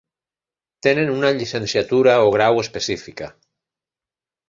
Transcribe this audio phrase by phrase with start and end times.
[0.87, 3.33] Tenen una llicenciatura o grau específica.